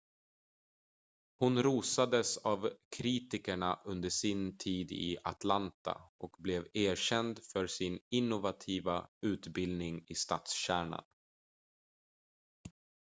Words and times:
hon 1.39 1.63
rosades 1.63 2.37
av 2.37 2.69
kritikerna 2.97 3.79
under 3.85 4.09
sin 4.09 4.57
tid 4.57 4.91
i 4.91 5.17
atlanta 5.23 6.01
och 6.17 6.35
blev 6.39 6.67
erkänd 6.73 7.39
för 7.43 7.67
sin 7.67 7.99
innovativa 8.09 9.07
utbildning 9.21 10.05
i 10.07 10.15
stadskärnan 10.15 11.03